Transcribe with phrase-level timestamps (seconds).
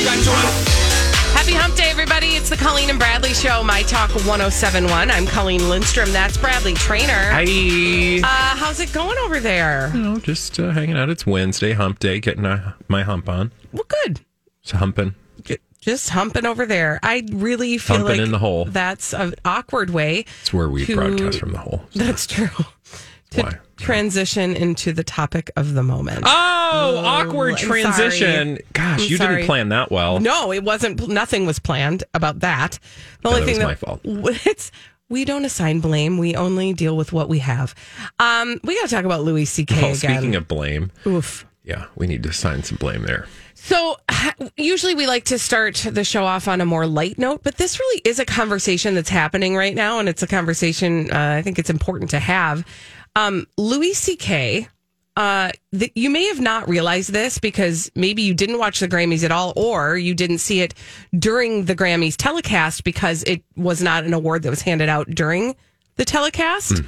[0.00, 2.34] Happy hump day, everybody.
[2.36, 5.10] It's the Colleen and Bradley Show, My Talk 1071.
[5.10, 6.12] I'm Colleen Lindstrom.
[6.12, 7.30] That's Bradley Traynor.
[7.30, 7.44] Hi.
[8.22, 9.90] Uh, how's it going over there?
[9.94, 11.08] You know, just uh, hanging out.
[11.08, 13.52] It's Wednesday, hump day, getting uh, my hump on.
[13.72, 14.20] Well, good.
[14.62, 15.14] It's humping.
[15.80, 16.98] Just humping over there.
[17.02, 18.64] I really feel Humping like in the hole.
[18.66, 20.24] that's an awkward way.
[20.42, 21.84] It's where we To- broadcast from the hole.
[21.94, 22.48] That's true.
[23.36, 23.58] To Why?
[23.76, 26.24] transition into the topic of the moment.
[26.24, 28.56] Oh, awkward I'm transition.
[28.56, 28.66] sorry.
[28.72, 29.34] Gosh, I'm you sorry.
[29.36, 30.20] didn't plan that well.
[30.20, 31.06] No, it wasn't.
[31.08, 32.78] Nothing was planned about that.
[33.22, 34.00] The only that thing that my fault.
[34.04, 34.70] It's
[35.08, 36.18] we don't assign blame.
[36.18, 37.74] We only deal with what we have.
[38.18, 39.74] Um, we got to talk about Louis C.K.
[39.76, 39.96] Well, again.
[39.96, 41.46] speaking of blame, Oof.
[41.62, 43.26] yeah, we need to assign some blame there.
[43.54, 43.96] So
[44.56, 47.78] usually we like to start the show off on a more light note, but this
[47.78, 51.58] really is a conversation that's happening right now, and it's a conversation uh, I think
[51.58, 52.64] it's important to have.
[53.16, 54.68] Um, Louis C.K.
[55.16, 55.50] Uh,
[55.94, 59.54] you may have not realized this because maybe you didn't watch the Grammys at all,
[59.56, 60.74] or you didn't see it
[61.18, 65.56] during the Grammys telecast because it was not an award that was handed out during
[65.96, 66.82] the telecast.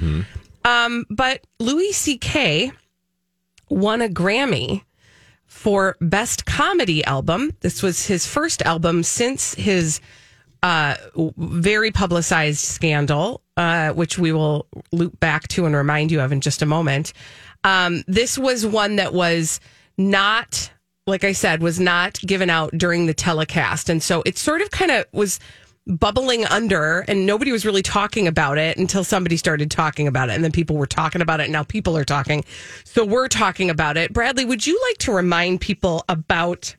[0.63, 2.71] Um, but Louis C.K.
[3.69, 4.83] won a Grammy
[5.47, 7.51] for Best Comedy Album.
[7.61, 9.99] This was his first album since his
[10.63, 10.95] uh,
[11.37, 16.41] very publicized scandal, uh, which we will loop back to and remind you of in
[16.41, 17.13] just a moment.
[17.63, 19.59] Um, this was one that was
[19.97, 20.71] not,
[21.07, 23.89] like I said, was not given out during the telecast.
[23.89, 25.39] And so it sort of kind of was
[25.87, 30.33] bubbling under and nobody was really talking about it until somebody started talking about it
[30.33, 32.43] and then people were talking about it and now people are talking
[32.83, 36.75] so we're talking about it bradley would you like to remind people about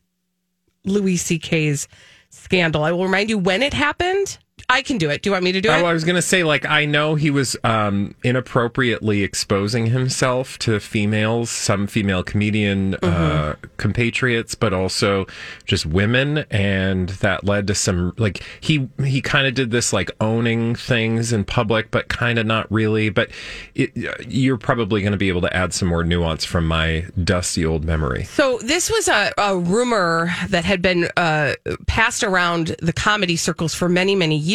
[0.85, 1.89] louis ck's
[2.31, 2.85] scandal.
[2.85, 4.39] I will remind you when it happened
[4.69, 6.17] i can do it do you want me to do Oh, it I was going
[6.17, 12.23] to say, like, I know he was um, inappropriately exposing himself to females, some female
[12.23, 13.67] comedian uh, Mm-hmm.
[13.77, 15.27] compatriots, but also
[15.65, 20.11] just women, and that led to some like he he kind of did this like
[20.21, 23.11] owning things in public, but kind of not really.
[23.11, 23.31] But
[23.75, 23.93] it,
[24.29, 27.85] you're probably going to be able to add some more nuance from my dusty old
[27.85, 28.25] memory.
[28.25, 31.55] So this was a, a rumor that had been uh,
[31.87, 34.50] passed around the comedy circles for many, many years.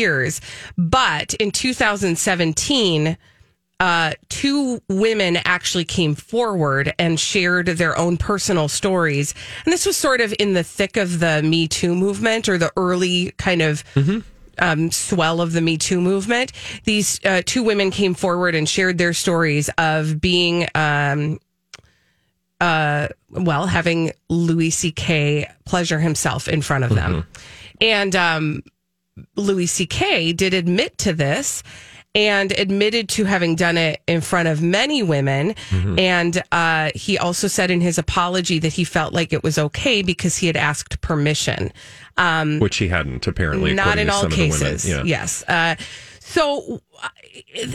[0.77, 3.17] But in 2017,
[3.79, 9.33] uh, two women actually came forward and shared their own personal stories.
[9.65, 12.71] And this was sort of in the thick of the Me Too movement or the
[12.77, 13.83] early kind of
[14.59, 16.53] um, swell of the Me Too movement.
[16.85, 21.39] These uh, two women came forward and shared their stories of being um,
[22.61, 25.49] uh, well, having Louis C.K.
[25.65, 27.27] pleasure himself in front of them.
[27.81, 28.63] And um,
[29.35, 30.33] Louis C.K.
[30.33, 31.63] did admit to this
[32.13, 35.53] and admitted to having done it in front of many women.
[35.97, 40.01] And uh, he also said in his apology that he felt like it was okay
[40.01, 41.73] because he had asked permission.
[42.15, 43.73] Um, Which he hadn't apparently.
[43.73, 44.59] not in all some of the women.
[44.59, 44.89] cases.
[44.89, 45.03] Yeah.
[45.03, 45.43] Yes.
[45.45, 45.75] Uh,
[46.21, 47.09] so uh,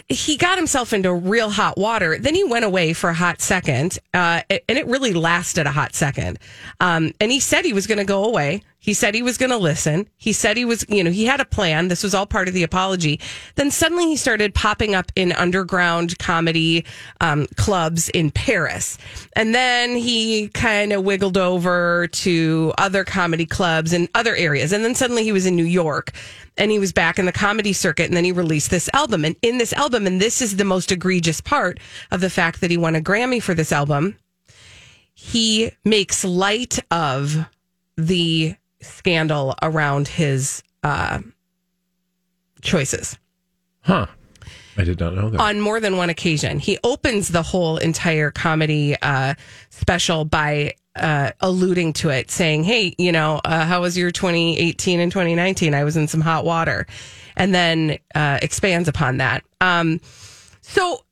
[0.08, 2.18] he got himself into real hot water.
[2.18, 5.94] Then he went away for a hot second, uh, and it really lasted a hot
[5.94, 6.38] second.
[6.80, 8.62] Um, and he said he was going to go away.
[8.82, 10.08] He said he was going to listen.
[10.16, 11.88] He said he was, you know, he had a plan.
[11.88, 13.20] This was all part of the apology.
[13.56, 16.86] Then suddenly he started popping up in underground comedy
[17.20, 18.96] um, clubs in Paris.
[19.34, 24.72] And then he kind of wiggled over to other comedy clubs in other areas.
[24.72, 26.12] And then suddenly he was in New York
[26.56, 28.06] and he was back in the comedy circuit.
[28.06, 29.26] And then he released this album.
[29.26, 31.78] And in this album, and this is the most egregious part
[32.10, 34.16] of the fact that he won a Grammy for this album,
[35.12, 37.46] he makes light of
[37.98, 41.20] the scandal around his uh,
[42.62, 43.18] choices
[43.82, 44.06] Huh.
[44.76, 45.40] I did not know that.
[45.40, 46.58] on more than one occasion.
[46.58, 49.34] He opens the whole entire comedy uh,
[49.70, 55.00] special by uh, alluding to it, saying, "Hey, you know, uh, how was your 2018
[55.00, 55.74] and 2019?
[55.74, 56.86] I was in some hot water,"
[57.36, 59.44] and then uh, expands upon that.
[59.60, 60.00] Um,
[60.60, 61.04] so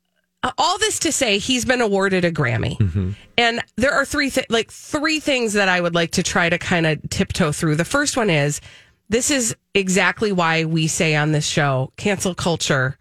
[0.57, 4.71] all this to say, he's been awarded a Grammy, and there are three th- like
[4.71, 7.75] three things that I would like to try to kind of tiptoe through.
[7.75, 8.61] The first one is
[9.09, 12.97] this is exactly why we say on this show, cancel culture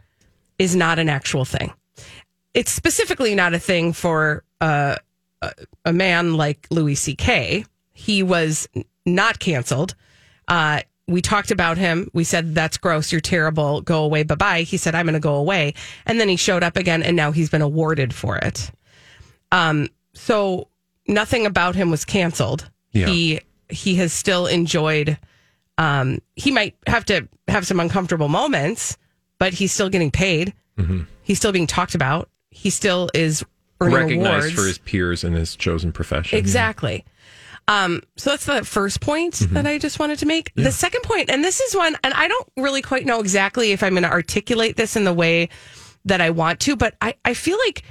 [0.58, 1.72] is not an actual thing.
[2.54, 4.96] It's specifically not a thing for uh,
[5.42, 5.52] a,
[5.84, 7.64] a man like Louis C.K.
[7.92, 8.68] He was
[9.06, 9.94] not canceled.
[10.48, 12.10] Uh, we talked about him.
[12.12, 13.10] We said, that's gross.
[13.10, 13.80] You're terrible.
[13.80, 14.22] Go away.
[14.22, 14.62] Bye bye.
[14.62, 15.74] He said, I'm going to go away.
[16.06, 18.70] And then he showed up again and now he's been awarded for it.
[19.50, 20.68] Um, so
[21.06, 22.70] nothing about him was canceled.
[22.92, 23.06] Yeah.
[23.06, 23.40] He,
[23.70, 25.18] he has still enjoyed,
[25.78, 28.98] um, he might have to have some uncomfortable moments,
[29.38, 30.52] but he's still getting paid.
[31.22, 32.28] He's still being talked about.
[32.50, 33.44] He still is
[33.80, 34.54] earning Recognized awards.
[34.54, 36.38] for his peers in his chosen profession.
[36.38, 37.04] Exactly.
[37.68, 40.52] Um, so that's the first point that I just wanted to make.
[40.54, 43.82] The second point, and this is one, and I don't really quite know exactly if
[43.82, 45.50] I'm going to articulate this in the way
[46.06, 47.82] that I want to, but I, I feel like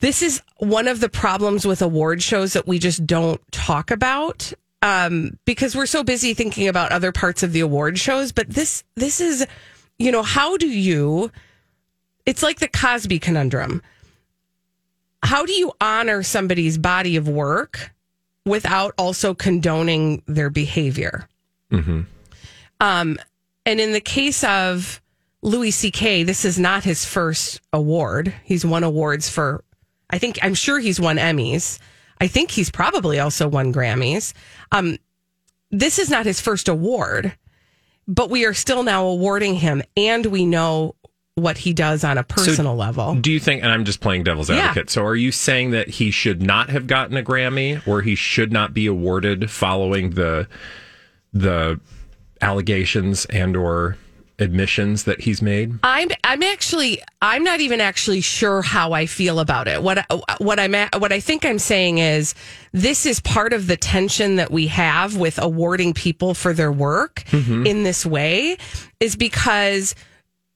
[0.00, 4.52] this is one of the problems with award shows that we just don't talk about.
[4.82, 8.82] Um, because we're so busy thinking about other parts of the award shows, but this
[8.96, 9.46] this is,
[9.96, 11.30] you know, how do you
[12.26, 13.80] it's like the Cosby conundrum.
[15.22, 17.92] How do you honor somebody's body of work
[18.44, 21.28] without also condoning their behavior?
[22.80, 23.18] Um,
[23.64, 25.00] and in the case of
[25.42, 28.34] Louis C.K., this is not his first award.
[28.44, 29.64] He's won awards for,
[30.10, 31.78] I think, I'm sure he's won Emmys.
[32.20, 34.32] I think he's probably also won Grammys.
[34.70, 34.98] Um,
[35.70, 37.36] this is not his first award,
[38.06, 40.94] but we are still now awarding him, and we know
[41.34, 43.14] what he does on a personal level.
[43.14, 44.56] Do you think, and I'm just playing devil's Yeah.
[44.56, 48.14] advocate, so are you saying that he should not have gotten a Grammy or he
[48.14, 50.46] should not be awarded following the
[51.32, 51.80] the
[52.42, 53.96] allegations and or
[54.38, 55.78] admissions that he's made?
[55.82, 59.82] I'm I'm actually I'm not even actually sure how I feel about it.
[59.82, 60.04] What
[60.38, 62.34] what I'm at, what I think I'm saying is
[62.72, 67.22] this is part of the tension that we have with awarding people for their work
[67.28, 67.64] mm-hmm.
[67.66, 68.58] in this way
[69.00, 69.94] is because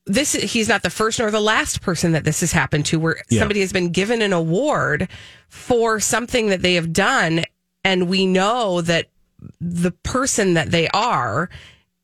[0.06, 3.23] this he's not the first nor the last person that this has happened to where
[3.29, 3.41] Yeah.
[3.41, 5.08] somebody has been given an award
[5.49, 7.44] for something that they have done
[7.85, 9.06] and we know that
[9.61, 11.50] the person that they are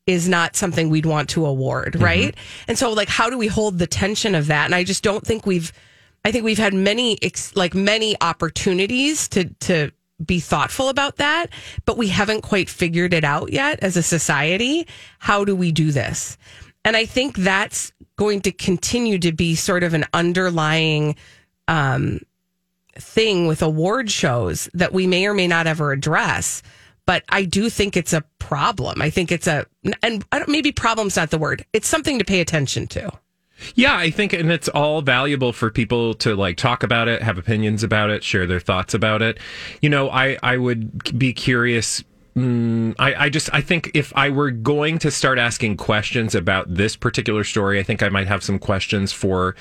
[0.05, 2.03] is not something we'd want to award, mm-hmm.
[2.03, 2.35] right?
[2.67, 4.65] And so like how do we hold the tension of that?
[4.65, 5.71] And I just don't think we've
[6.25, 7.17] I think we've had many
[7.55, 9.91] like many opportunities to to
[10.23, 11.47] be thoughtful about that,
[11.85, 14.87] but we haven't quite figured it out yet as a society.
[15.19, 16.37] How do we do this?
[16.85, 21.15] And I think that's going to continue to be sort of an underlying
[21.67, 22.19] um,
[22.95, 26.61] thing with award shows that we may or may not ever address.
[27.05, 29.01] But I do think it's a problem.
[29.01, 29.65] I think it's a,
[30.01, 31.65] and maybe problem's not the word.
[31.73, 33.11] It's something to pay attention to.
[33.75, 37.37] Yeah, I think, and it's all valuable for people to like talk about it, have
[37.37, 39.37] opinions about it, share their thoughts about it.
[39.81, 42.03] You know, I I would be curious.
[42.35, 46.73] Mm, I, I just I think if I were going to start asking questions about
[46.73, 49.55] this particular story, I think I might have some questions for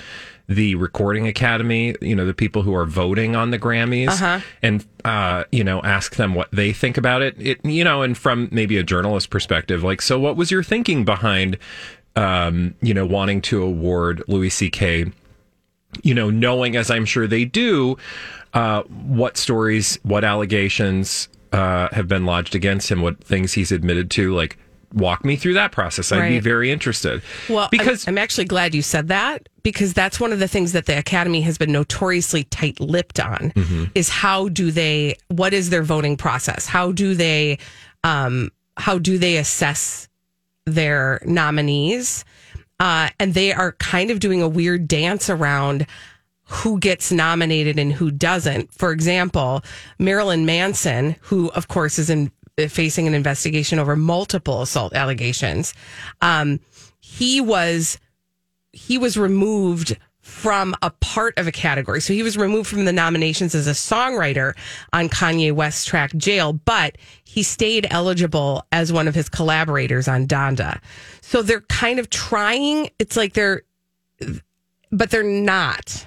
[0.48, 1.94] the Recording Academy.
[2.00, 4.18] You know, the people who are voting on the Grammys,
[4.62, 7.36] and uh, you know, ask them what they think about it.
[7.38, 11.04] It you know, and from maybe a journalist perspective, like, so what was your thinking
[11.04, 11.58] behind?
[12.16, 15.06] um, you know, wanting to award Louis C.K.,
[16.02, 17.96] you know, knowing as I'm sure they do,
[18.54, 24.10] uh, what stories, what allegations uh, have been lodged against him, what things he's admitted
[24.12, 24.34] to.
[24.34, 24.58] Like,
[24.94, 26.12] walk me through that process.
[26.12, 27.22] I'd be very interested.
[27.48, 30.72] Well, because I'm, I'm actually glad you said that because that's one of the things
[30.72, 33.52] that the Academy has been notoriously tight lipped on
[33.94, 36.66] is how do they, what is their voting process?
[36.66, 37.58] How do they,
[38.04, 40.08] um, how do they assess
[40.66, 42.24] their nominees?
[42.80, 45.86] Uh, and they are kind of doing a weird dance around
[46.52, 48.70] who gets nominated and who doesn't.
[48.74, 49.62] For example,
[49.98, 52.30] Marilyn Manson, who of course is in
[52.68, 55.72] facing an investigation over multiple assault allegations,
[56.20, 56.60] um,
[57.00, 57.98] he was
[58.72, 62.00] he was removed from a part of a category.
[62.00, 64.54] So he was removed from the nominations as a songwriter
[64.92, 70.26] on Kanye West's track Jail, but he stayed eligible as one of his collaborators on
[70.26, 70.80] Donda.
[71.22, 73.62] So they're kind of trying, it's like they're,
[74.90, 76.06] but they're not.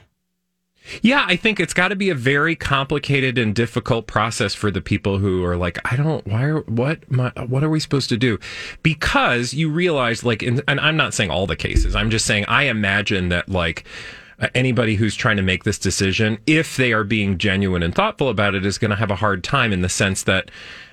[1.01, 4.81] Yeah, I think it's got to be a very complicated and difficult process for the
[4.81, 8.17] people who are like, I don't, why are, what, my, what are we supposed to
[8.17, 8.39] do?
[8.83, 12.45] Because you realize, like, in, and I'm not saying all the cases, I'm just saying,
[12.47, 13.85] I imagine that, like,
[14.53, 18.55] anybody who's trying to make this decision, if they are being genuine and thoughtful about
[18.55, 20.51] it, is going to have a hard time in the sense that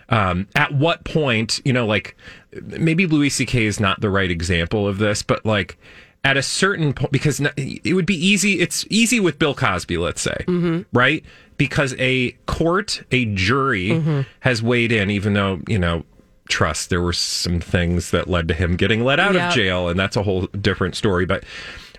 [0.09, 2.17] um, at what point, you know, like
[2.63, 3.65] maybe Louis C.K.
[3.65, 5.79] is not the right example of this, but like
[6.25, 10.23] at a certain point, because it would be easy, it's easy with Bill Cosby, let's
[10.23, 10.83] say, mm-hmm.
[10.93, 11.25] right?
[11.57, 14.21] Because a court, a jury mm-hmm.
[14.41, 16.05] has weighed in, even though, you know,
[16.49, 19.49] trust, there were some things that led to him getting let out yep.
[19.49, 21.25] of jail, and that's a whole different story.
[21.25, 21.45] But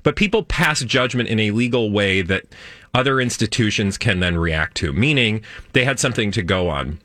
[0.03, 2.45] but people pass judgment in a legal way that
[2.93, 6.99] other institutions can then react to, meaning they had something to go on.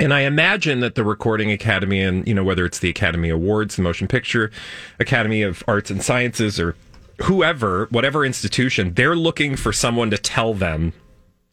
[0.00, 3.76] And I imagine that the Recording Academy and, you know, whether it's the Academy Awards,
[3.76, 4.50] the Motion Picture
[4.98, 6.74] Academy of Arts and Sciences, or
[7.22, 10.92] whoever, whatever institution, they're looking for someone to tell them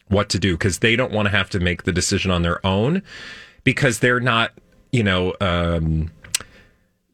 [0.07, 2.65] what to do because they don't want to have to make the decision on their
[2.65, 3.03] own
[3.63, 4.51] because they're not,
[4.91, 6.09] you know, um,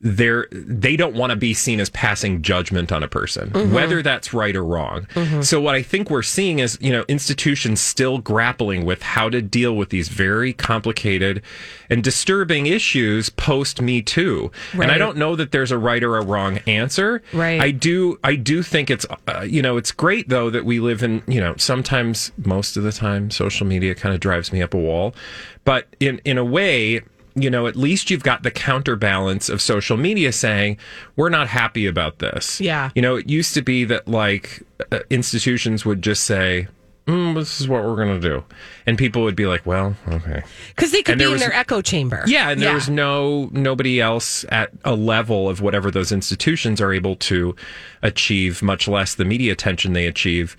[0.06, 3.74] they're they don't want to be seen as passing judgment on a person mm-hmm.
[3.74, 5.42] whether that's right or wrong mm-hmm.
[5.42, 9.42] so what i think we're seeing is you know institutions still grappling with how to
[9.42, 11.42] deal with these very complicated
[11.90, 14.84] and disturbing issues post me too right.
[14.84, 18.20] and i don't know that there's a right or a wrong answer right i do
[18.24, 21.42] i do think it's uh, you know it's great though that we live in you
[21.42, 25.16] know sometimes most of the time social media kind of drives me up a wall
[25.64, 27.02] but in in a way
[27.36, 30.78] you know, at least you've got the counterbalance of social media saying,
[31.18, 32.62] we're not happy about this.
[32.62, 32.92] Yeah.
[32.96, 36.70] You know, it used to be that like uh, institutions would just say,
[37.08, 38.44] mm, this is what we're going to do.
[38.86, 40.44] And people would be like, well, okay.
[40.70, 42.24] Because they could be in their echo chamber.
[42.26, 42.50] Yeah.
[42.50, 42.76] And there yeah.
[42.76, 47.54] was no, nobody else at a level of whatever those institutions are able to
[48.02, 50.56] achieve, much less the media attention they achieve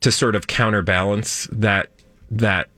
[0.00, 1.90] to sort of counterbalance that,
[2.30, 2.68] that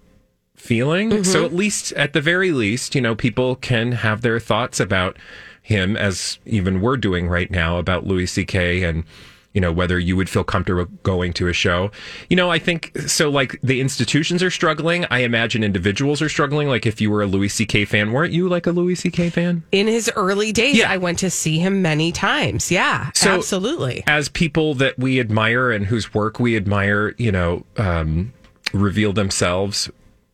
[0.62, 1.10] feeling.
[1.10, 1.22] Mm-hmm.
[1.24, 5.16] So at least, at the very least, you know, people can have their thoughts about
[5.60, 8.82] him, as even we're doing right now about Louis C.K.
[8.84, 9.04] and
[9.52, 11.90] you know whether you would feel comfortable going to a show
[12.30, 16.68] you know i think so like the institutions are struggling i imagine individuals are struggling
[16.68, 19.62] like if you were a louis ck fan weren't you like a louis ck fan
[19.70, 20.90] in his early days yeah.
[20.90, 25.70] i went to see him many times yeah so absolutely as people that we admire
[25.70, 28.32] and whose work we admire you know um,
[28.72, 29.90] reveal themselves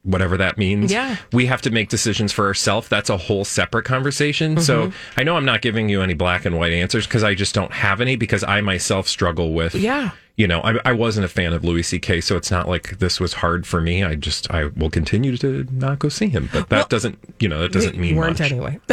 [0.08, 0.90] whatever that means.
[0.90, 1.16] Yeah.
[1.32, 2.88] We have to make decisions for ourselves.
[2.88, 4.52] That's a whole separate conversation.
[4.52, 4.62] Mm-hmm.
[4.62, 7.54] So I know I'm not giving you any black and white answers because I just
[7.54, 11.28] don't have any because I myself struggle with yeah you know, I, I wasn't a
[11.28, 14.04] fan of Louis C.K., so it's not like this was hard for me.
[14.04, 17.48] I just, I will continue to not go see him, but that well, doesn't, you
[17.48, 18.52] know, that doesn't mean weren't much.
[18.52, 18.78] anyway.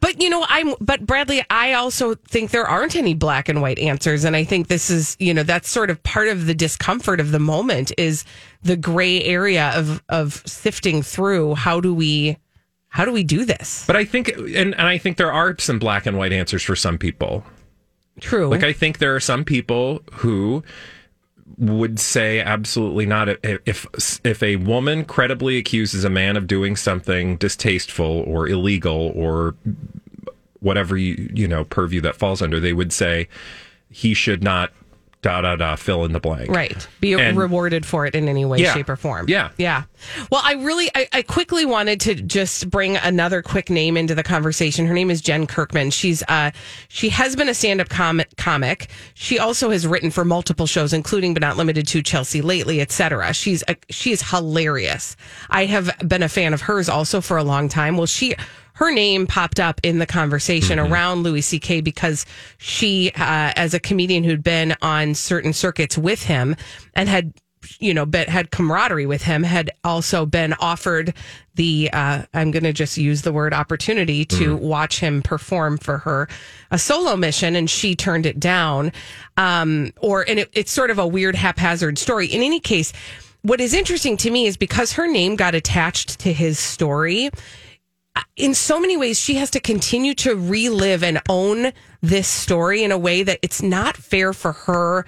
[0.00, 3.78] but you know, I'm, but Bradley, I also think there aren't any black and white
[3.78, 7.20] answers, and I think this is, you know, that's sort of part of the discomfort
[7.20, 8.24] of the moment is
[8.62, 11.54] the gray area of of sifting through.
[11.54, 12.38] How do we?
[12.88, 13.86] How do we do this?
[13.86, 16.76] But I think, and, and I think there are some black and white answers for
[16.76, 17.42] some people.
[18.20, 18.48] True.
[18.48, 20.62] Like I think there are some people who
[21.58, 23.86] would say absolutely not if
[24.24, 29.54] if a woman credibly accuses a man of doing something distasteful or illegal or
[30.60, 33.28] whatever you you know purview that falls under they would say
[33.90, 34.72] he should not
[35.22, 36.50] da da da fill in the blank.
[36.50, 36.86] Right.
[37.00, 39.26] Be and, rewarded for it in any way yeah, shape or form.
[39.28, 39.50] Yeah.
[39.56, 39.84] Yeah.
[40.32, 44.24] Well i really I, I, quickly wanted to just bring another quick name into the
[44.24, 44.84] conversation.
[44.86, 45.90] Her name is jen kirkman.
[45.90, 46.50] She's uh
[46.88, 48.90] she has been a stand-up comic comic.
[49.14, 53.32] She also has written for multiple shows including but not limited to chelsea lately etc
[53.32, 55.16] she's a, she is hilarious.
[55.48, 57.96] I have been a fan of hers also for a long time.
[57.96, 58.34] Well she
[58.82, 60.92] her name popped up in the conversation mm-hmm.
[60.92, 61.82] around Louis C.K.
[61.82, 62.26] because
[62.58, 66.56] she, uh, as a comedian who'd been on certain circuits with him
[66.94, 67.32] and had
[67.78, 71.14] you know, had camaraderie with him, had also been offered
[71.54, 75.78] the, uh, I'm going to just use the word opportunity to mm watch him perform
[75.78, 76.28] for her
[76.72, 78.90] a solo mission, and she turned it down.
[79.36, 82.26] Um, or, and it, it's sort of a weird haphazard story.
[82.26, 82.92] In any case,
[83.42, 87.30] what is interesting to me is because her name got attached to his story,
[88.36, 92.92] in so many ways, she has to continue to relive and own this story in
[92.92, 95.06] a way that it's not fair for her,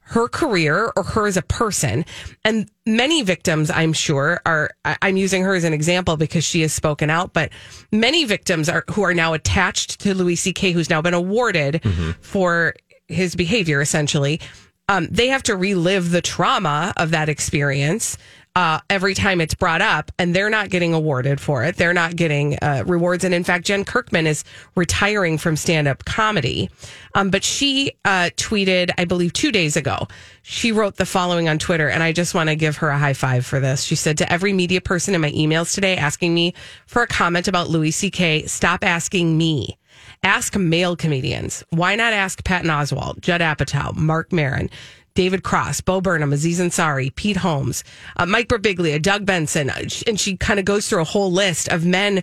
[0.00, 2.04] her career or her as a person.
[2.44, 6.72] And many victims, I'm sure, are, I'm using her as an example because she has
[6.72, 7.50] spoken out, but
[7.92, 12.12] many victims are, who are now attached to Louis C.K., who's now been awarded mm-hmm.
[12.20, 12.74] for
[13.08, 14.40] his behavior, essentially.
[14.88, 18.18] Um, they have to relive the trauma of that experience
[18.56, 21.76] uh, every time it's brought up, and they're not getting awarded for it.
[21.76, 23.24] They're not getting uh, rewards.
[23.24, 24.44] And in fact, Jen Kirkman is
[24.76, 26.70] retiring from stand up comedy.
[27.14, 30.06] Um, but she uh, tweeted, I believe, two days ago.
[30.42, 33.14] She wrote the following on Twitter, and I just want to give her a high
[33.14, 33.82] five for this.
[33.82, 36.54] She said, To every media person in my emails today asking me
[36.86, 39.78] for a comment about Louis C.K., stop asking me.
[40.22, 41.64] Ask male comedians.
[41.70, 44.70] Why not ask Patton Oswalt, Judd Apatow, Marc Maron?
[45.14, 47.84] David Cross, Bo Burnham, Aziz Ansari, Pete Holmes,
[48.16, 51.68] uh, Mike Birbiglia, Doug Benson, uh, and she kind of goes through a whole list
[51.68, 52.22] of men.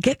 [0.00, 0.20] Get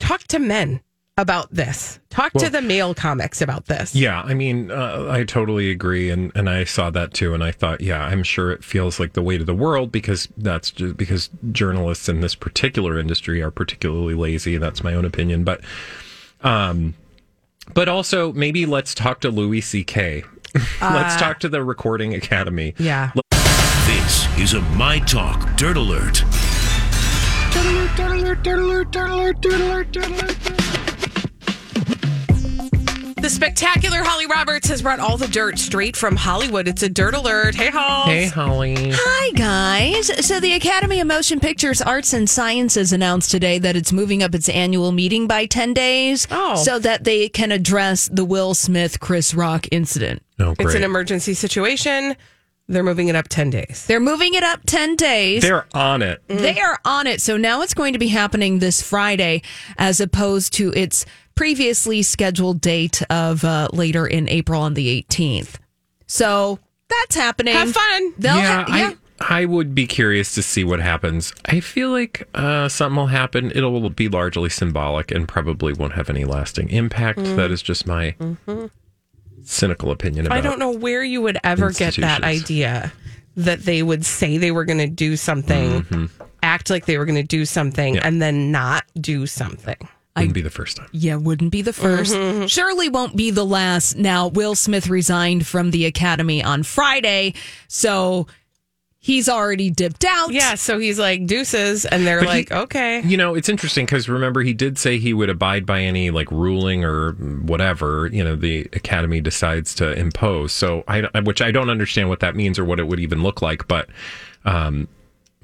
[0.00, 0.80] Talk to men
[1.16, 2.00] about this.
[2.08, 3.94] Talk to the male comics about this.
[3.94, 7.52] Yeah, I mean, uh, I totally agree, and and I saw that too, and I
[7.52, 10.96] thought, yeah, I'm sure it feels like the weight of the world because that's just
[10.96, 14.56] because journalists in this particular industry are particularly lazy.
[14.56, 15.60] That's my own opinion, but
[16.40, 16.94] um,
[17.74, 20.24] but also maybe let's talk to Louis C.K.
[20.80, 22.74] let's talk to the Recording Academy.
[22.78, 23.12] Yeah.
[23.86, 26.24] This is a My Talk Dirt Alert.
[33.20, 36.66] The spectacular Holly Roberts has brought all the dirt straight from Hollywood.
[36.66, 37.54] It's a dirt alert.
[37.54, 38.14] Hey, Holly.
[38.14, 38.74] Hey, Holly.
[38.94, 40.26] Hi, guys.
[40.26, 44.34] So, the Academy of Motion Pictures Arts and Sciences announced today that it's moving up
[44.34, 46.56] its annual meeting by 10 days Oh.
[46.56, 50.22] so that they can address the Will Smith Chris Rock incident.
[50.38, 50.76] Oh, It's great.
[50.76, 52.16] an emergency situation.
[52.70, 53.84] They're moving it up 10 days.
[53.86, 55.42] They're moving it up 10 days.
[55.42, 56.22] They're on it.
[56.28, 57.20] They are on it.
[57.20, 59.42] So now it's going to be happening this Friday
[59.76, 65.56] as opposed to its previously scheduled date of uh, later in April on the 18th.
[66.06, 67.54] So that's happening.
[67.54, 68.14] Have fun.
[68.18, 68.90] They'll yeah, ha- yeah.
[68.90, 68.96] I
[69.42, 71.34] I would be curious to see what happens.
[71.44, 73.52] I feel like uh, something will happen.
[73.54, 77.18] It'll be largely symbolic and probably won't have any lasting impact.
[77.18, 78.14] That is just my
[79.50, 80.38] cynical opinion about.
[80.38, 82.92] I don't know where you would ever get that idea
[83.36, 86.24] that they would say they were going to do something, mm-hmm.
[86.42, 88.02] act like they were going to do something, Yeah.
[88.04, 89.76] and then not do something.
[90.16, 90.88] Wouldn't be the first time.
[90.92, 92.46] Yeah, wouldn't be the 1st mm-hmm.
[92.46, 93.96] Surely won't be the last.
[93.96, 97.34] Now, Will Smith resigned from the Academy on Friday,
[97.68, 98.26] so
[99.02, 100.30] he's already dipped out.
[100.32, 103.00] Yeah, so he's like deuces, and they're But he- like, okay.
[103.02, 106.30] You know, it's interesting because remember he did say he would abide by any like
[106.30, 110.52] ruling or whatever you know the academy decides to impose.
[110.52, 113.40] So I, which I don't understand what that means or what it would even look
[113.42, 113.88] like, but
[114.44, 114.86] um,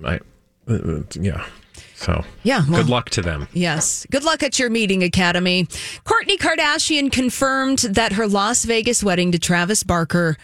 [0.05, 0.21] I,
[0.69, 1.47] uh, yeah.
[1.95, 3.49] So Yeah, well- good luck to them.
[3.55, 4.07] Yes.
[4.11, 5.65] Good luck at your meeting, Academy.
[6.05, 10.37] Kourtney Kardashian confirmed that her Las Vegas wedding to Travis Barker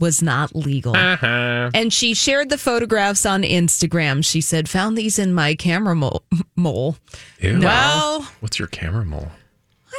[0.00, 0.96] was not legal.
[0.96, 1.70] Uh-huh.
[1.74, 4.24] And she shared the photographs on Instagram.
[4.24, 6.22] She said, Found these in my camera mo-
[6.56, 6.96] mole.
[7.40, 7.60] Ew.
[7.60, 9.30] Well, What's your camera mole?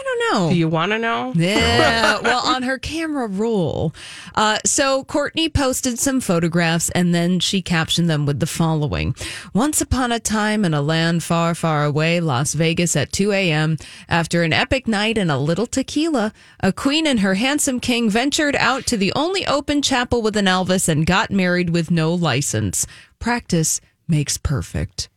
[0.01, 0.49] I don't know.
[0.49, 1.31] do you want to know?
[1.35, 3.93] Yeah, well, on her camera roll.
[4.33, 9.15] Uh, so Kourtney posted some photographs and then she captioned them with the following
[9.53, 13.77] Once upon a time in a land far, far away, Las Vegas at 2 a.m.,
[14.09, 18.55] after an epic night and a little tequila, a queen and her handsome king ventured
[18.55, 22.87] out to the only open chapel with an Elvis and got married with no license.
[23.19, 25.09] Practice makes perfect.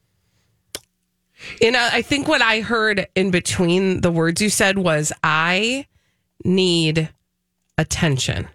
[1.61, 5.87] In I think what I heard in between the words you said was, I
[6.44, 7.09] need
[7.78, 8.48] attention.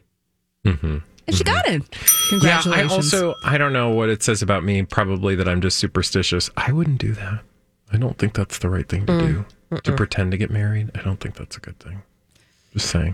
[0.66, 0.98] Mm-hmm.
[1.28, 1.54] And she mm-hmm.
[1.54, 2.44] got it.
[2.44, 4.84] Yeah, I also I don't know what it says about me.
[4.84, 6.50] Probably that I'm just superstitious.
[6.58, 7.42] I wouldn't do that.
[7.92, 9.28] I don't think that's the right thing to mm.
[9.28, 9.46] do.
[9.84, 10.90] To pretend to get married.
[10.96, 12.02] I don't think that's a good thing.
[12.74, 13.14] Just saying.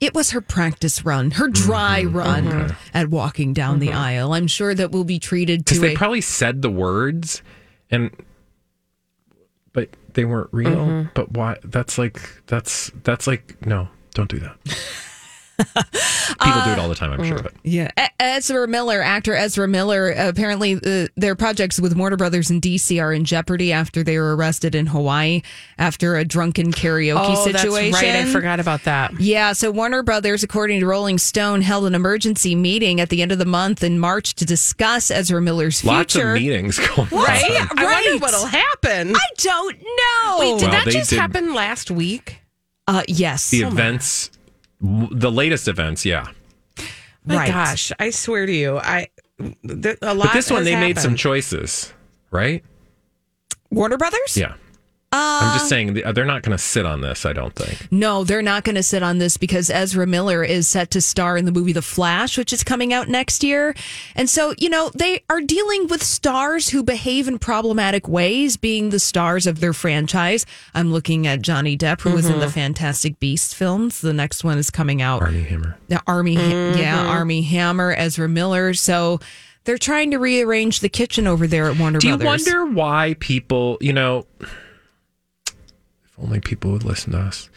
[0.00, 1.66] It was her practice run, her mm-hmm.
[1.66, 4.32] dry run at walking down the aisle.
[4.32, 5.74] I'm sure that will be treated to.
[5.74, 5.96] Because they a.
[5.96, 7.42] probably said the words,
[7.90, 8.12] and
[9.72, 10.70] but they weren't real.
[10.70, 11.08] Mm-hmm.
[11.14, 11.58] But why?
[11.64, 13.88] That's like that's that's like no.
[14.14, 14.56] Don't do that.
[15.58, 17.12] People do it all the time.
[17.12, 17.90] I'm sure, but yeah,
[18.20, 20.10] Ezra Miller, actor Ezra Miller.
[20.10, 24.36] Apparently, uh, their projects with Warner Brothers in DC are in jeopardy after they were
[24.36, 25.42] arrested in Hawaii
[25.78, 27.90] after a drunken karaoke Oh, situation.
[27.92, 28.14] that's right.
[28.16, 29.20] I forgot about that.
[29.20, 33.32] Yeah, so Warner Brothers, according to Rolling Stone, held an emergency meeting at the end
[33.32, 35.94] of the month in March to discuss Ezra Miller's future.
[35.96, 37.60] lots of meetings going Right?
[37.60, 37.78] on.
[37.78, 38.20] I wonder Right.
[38.20, 39.16] what'll happen.
[39.16, 40.36] I don't know.
[40.38, 42.38] Wait, did Well, that just did- happen last week?
[42.86, 43.50] uh, yes.
[43.50, 44.37] The events, w-
[44.80, 46.26] the latest events, yeah.
[47.24, 47.48] My Right.
[47.48, 49.08] gosh, I swear to you, I
[49.66, 50.28] th- a lot.
[50.28, 51.92] But this one, has they made some choices,
[52.30, 52.64] right?
[53.70, 54.36] Warner Brothers?
[54.36, 54.54] Yeah.
[55.18, 57.26] I'm just um, saying uh, they're not going to sit on this.
[57.26, 57.90] I don't think.
[57.90, 61.36] No, they're not going to sit on this because Ezra Miller is set to star
[61.36, 63.74] in the movie The Flash, which is coming out next year.
[64.14, 68.90] And so, you know, they are dealing with stars who behave in problematic ways, being
[68.90, 70.46] the stars of their franchise.
[70.74, 72.54] I'm looking at Johnny Depp, who was in the mm-hmm.
[72.54, 74.00] Fantastic Beasts films.
[74.00, 75.22] The next one is coming out.
[75.22, 75.76] Armie Hammer.
[75.88, 76.78] The Armie, mm-hmm.
[76.78, 78.74] yeah, Armie Hammer, Ezra Miller.
[78.74, 79.20] So
[79.64, 82.46] they're trying to rearrange the kitchen over there at Warner Do you Brothers.
[82.46, 84.48] wonder why people, you know, if
[86.22, 87.48] only people would listen to us.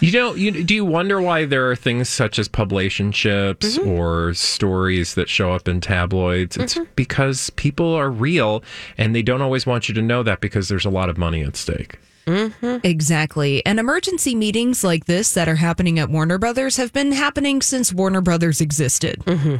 [0.00, 3.88] You know, you, do you wonder why there are things such as publicationships Mm-hmm.
[3.88, 6.56] or stories that show up in tabloids?
[6.56, 6.90] It's mm-hmm.
[6.96, 8.62] because people are real
[8.98, 11.42] and they don't always want you to know that because there's a lot of money
[11.42, 11.98] at stake.
[12.26, 12.78] Mm-hmm.
[12.84, 13.64] Exactly.
[13.66, 17.92] And emergency meetings like this that are happening at Warner Brothers have been happening since
[17.92, 19.20] Warner Brothers existed.
[19.24, 19.56] Mm-hmm.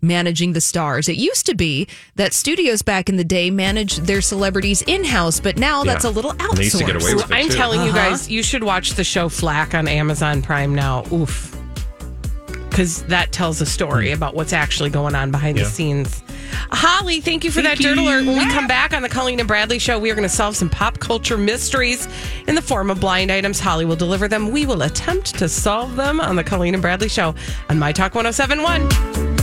[0.00, 1.08] Managing the stars.
[1.08, 5.40] It used to be that studios back in the day managed their celebrities in house,
[5.40, 6.56] but now that's a little And outsourced.
[6.56, 7.34] they used to get away with it.
[7.34, 7.54] I'm too.
[7.56, 8.10] telling you Uh-huh.
[8.10, 11.04] guys, you should watch the show Flack on Amazon Prime now.
[11.12, 11.52] Oof.
[12.68, 15.64] Because that tells a story about what's actually going on behind Yeah.
[15.64, 16.22] the scenes.
[16.70, 18.26] Holly, thank you for that dirt alert.
[18.26, 20.56] When we come back on the Colleen and Bradley show, we are going to solve
[20.56, 22.06] some pop culture mysteries
[22.46, 23.58] in the form of blind items.
[23.60, 24.50] Holly will deliver them.
[24.50, 27.34] We will attempt to solve them on the Colleen and Bradley show
[27.70, 29.35] on My Talk 1071.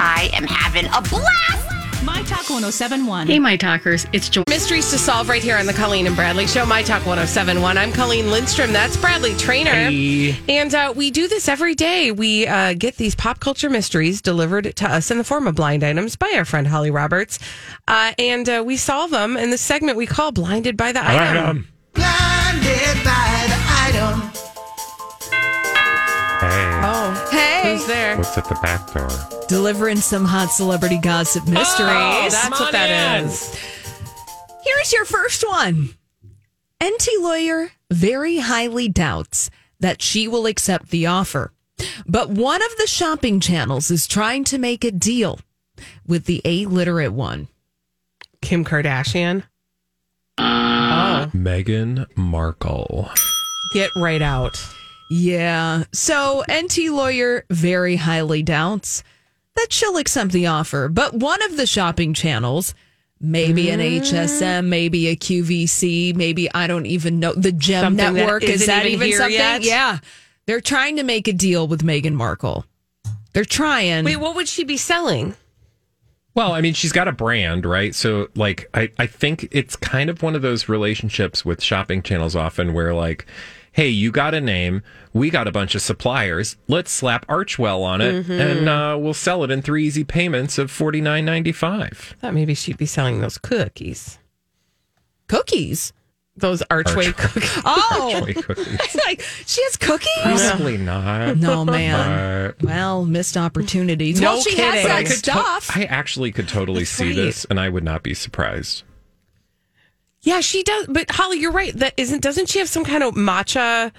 [0.00, 2.04] I am having a blast.
[2.04, 3.26] My Talk 1071.
[3.26, 4.42] Hey, my talkers, it's Joy.
[4.48, 7.76] Mysteries to solve right here on the Colleen and Bradley Show, My Talk 1071.
[7.76, 8.72] I'm Colleen Lindstrom.
[8.72, 9.70] That's Bradley Traynor.
[9.70, 10.38] Hey.
[10.48, 12.12] And uh, we do this every day.
[12.12, 15.82] We uh, get these pop culture mysteries delivered to us in the form of blind
[15.82, 17.38] items by our friend Holly Roberts.
[17.88, 21.66] Uh, and uh, we solve them in the segment we call Blinded by the Item.
[21.94, 23.25] Blinded by
[27.76, 28.16] Hey, who's there?
[28.16, 29.08] what's at the back door?
[29.48, 31.88] delivering some hot celebrity gossip mysteries.
[31.90, 33.26] Oh, that's Come what on that in.
[33.28, 33.54] is.
[34.64, 35.90] Here's your first one.
[36.82, 41.52] NT lawyer very highly doubts that she will accept the offer.
[42.06, 45.38] But one of the shopping channels is trying to make a deal
[46.06, 47.48] with the illiterate one.
[48.42, 49.44] Kim Kardashian.
[50.38, 53.10] Oh, Meghan Markle.
[53.74, 54.56] get right out.
[55.10, 55.84] Yeah.
[55.92, 59.02] So NT lawyer very highly doubts
[59.54, 60.88] that she'll accept the offer.
[60.88, 62.74] But one of the shopping channels,
[63.20, 64.66] maybe an HSN, mm.
[64.66, 68.42] maybe a QVC, maybe I don't even know the Gem Something Network.
[68.44, 69.38] Is that even even something?
[69.38, 69.62] yet?
[69.62, 69.98] Yeah.
[70.46, 72.64] They're trying to make a deal with Meghan Markle.
[73.32, 74.04] They're trying.
[74.04, 75.34] Wait, what would she be selling?
[76.34, 77.94] Well, I mean, she's got a brand, right?
[77.94, 82.36] So, like, I, I think it's kind of one of those relationships with shopping channels
[82.36, 83.26] often where, like,
[83.76, 88.00] hey, you got a name, we got a bunch of suppliers, let's slap Archewell on
[88.00, 92.14] it, and uh, we'll sell it in three easy payments of forty nine ninety five.
[92.20, 94.18] thought maybe she'd be selling those cookies.
[95.28, 95.92] cookies.
[96.38, 97.12] Those archway Archway.
[97.12, 97.50] cookies.
[97.64, 98.96] Oh, cookies.
[99.06, 100.08] like she has cookies?
[100.50, 101.38] Probably not.
[101.38, 102.52] No, man.
[102.58, 104.20] But- Well, missed opportunities.
[104.20, 104.64] No well, she kidding.
[104.70, 105.74] has that I could to- stuff.
[105.76, 107.16] I actually could totally That's see right.
[107.16, 108.82] this, and I would not be surprised.
[110.26, 110.86] Yeah, she does.
[110.88, 111.72] But Holly, you're right.
[111.74, 112.20] That isn't.
[112.20, 113.92] Doesn't she have some kind of matcha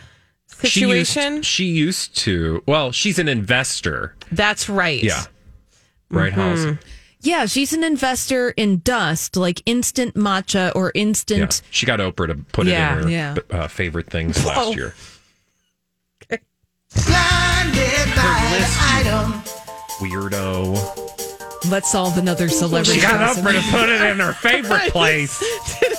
[0.47, 1.41] situation?
[1.41, 2.63] She used, she used to.
[2.67, 4.13] Well, she's an investor.
[4.31, 5.01] That's right.
[5.01, 5.23] Yeah.
[6.09, 6.77] Right, Halsey?
[7.21, 11.01] Yeah, she's an investor in dust, like instant matcha or Yeah.
[11.01, 11.61] instant.
[11.71, 12.95] She got Oprah to put Yeah.
[12.95, 13.35] it in her Yeah.
[13.49, 14.71] uh, favorite things last Oh.
[14.73, 14.95] year.
[16.29, 19.33] Blinded by the item.
[19.99, 21.06] Weirdo.
[21.69, 22.99] Let's solve another celebrity.
[22.99, 23.43] She got gossip.
[23.43, 25.43] Oprah to put it in her favorite place.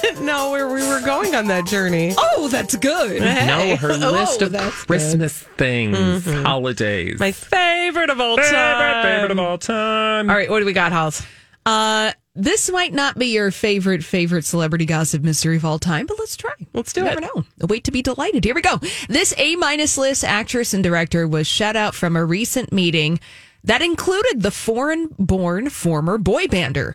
[0.02, 2.14] Didn't know where we were going on that journey.
[2.16, 3.20] Oh, that's good.
[3.20, 7.18] No, her Oh, list of that's Christmas things, holidays.
[7.20, 8.44] My favorite of all time.
[8.46, 10.30] favorite, favorite of all time.
[10.30, 11.24] All right, what do we got, Halls?
[11.66, 16.18] Uh, this might not be your favorite favorite celebrity gossip mystery of all time, but
[16.18, 16.52] let's try.
[16.72, 17.20] Let's do you it.
[17.20, 17.44] Never know.
[17.68, 18.44] Wait to be delighted.
[18.44, 18.78] Here we go.
[19.08, 23.20] This A minus list actress and director was shut out from a recent meeting
[23.68, 26.94] that included the foreign-born former boy bander,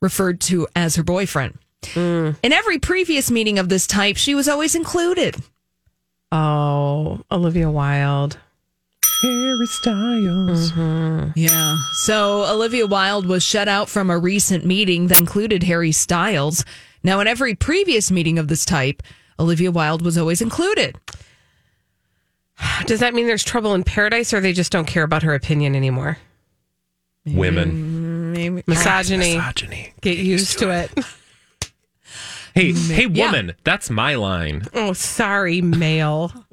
[0.00, 1.58] referred to as her boyfriend.
[1.82, 2.36] Mm.
[2.42, 5.36] In every previous meeting of this type, she was always included.
[6.30, 8.36] Oh, Olivia Wilde.
[9.22, 10.72] Harry Styles.
[10.72, 11.30] Mm-hmm.
[11.34, 11.76] Yeah.
[12.02, 16.64] So Olivia Wilde was shut out from a recent meeting that included Harry Styles.
[17.02, 19.02] Now, in every previous meeting of this type,
[19.40, 20.96] Olivia Wilde was always included.
[22.86, 25.74] Does that mean there's trouble in paradise, or they just don't care about her opinion
[25.76, 26.18] anymore?
[27.26, 28.32] Women.
[28.32, 28.62] Maybe.
[28.66, 29.36] Misogyny.
[29.36, 29.92] Misogyny.
[30.00, 30.90] Get used to it.
[32.54, 34.64] Hey, hey, woman, that's my line.
[34.74, 36.32] Oh, sorry, male.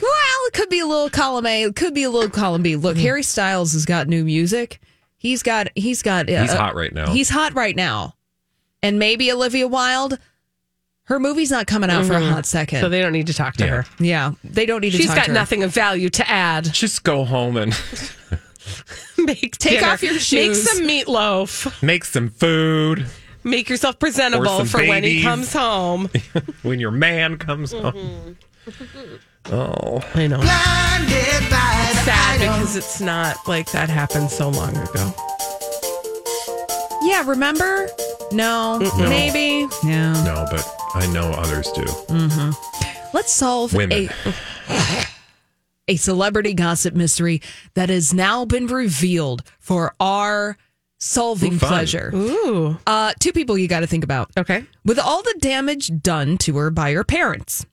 [0.00, 1.62] Well, it could be a little column A.
[1.62, 2.72] It could be a little column B.
[2.72, 2.82] Mm-hmm.
[2.82, 4.80] Look, Harry Styles has got new music.
[5.16, 5.68] He's got.
[5.76, 6.28] He's got.
[6.28, 7.12] uh, He's hot right now.
[7.12, 8.14] He's hot right now,
[8.82, 10.18] and maybe Olivia Wilde.
[11.06, 12.76] Her movie's not coming out for a hot second.
[12.76, 12.84] Mm-hmm.
[12.84, 13.70] So they don't need to talk to Yeah.
[13.82, 13.86] her.
[13.98, 14.96] yeah, they don't need to.
[14.98, 15.34] She's talk got to her.
[15.34, 16.72] nothing of value to add.
[16.72, 17.72] Just go home and
[19.18, 19.88] Make Take dinner.
[19.92, 20.32] off your shoes.
[20.32, 20.70] Make shoes.
[20.70, 21.82] some meatloaf.
[21.82, 23.06] make some food
[23.44, 25.24] Make yourself presentable some for when he babies.
[25.24, 26.08] comes home.
[26.62, 28.36] when your man comes home.
[29.46, 30.38] Oh, I know.
[30.38, 32.52] Blinded by the Sad item.
[32.60, 35.12] because it's not like that happened so long ago.
[37.02, 37.88] Yeah, remember?
[38.32, 39.66] No, maybe.
[39.84, 40.12] No.
[40.24, 41.84] no, but I know others do.
[43.12, 44.08] Let's solve Women.
[44.08, 44.34] a
[45.88, 47.42] a celebrity gossip mystery
[47.74, 50.56] that has now been revealed for our
[50.98, 52.10] solving Ooh, pleasure.
[52.14, 52.78] Ooh.
[52.86, 54.30] Uh, two people you got to think about.
[54.36, 54.64] Okay.
[54.84, 57.66] With all the damage done to her by her parents,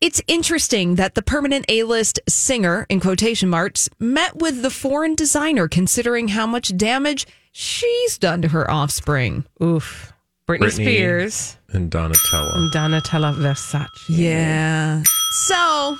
[0.00, 5.14] it's interesting that the permanent A list singer, in quotation marks, met with the foreign
[5.14, 9.44] designer considering how much damage she's done to her offspring.
[9.62, 10.12] Oof.
[10.48, 10.72] Britney, Britney.
[10.72, 12.56] Spears And Donatella.
[12.56, 13.86] and Donatella Versace.
[14.08, 15.02] Yeah.
[15.46, 15.96] So,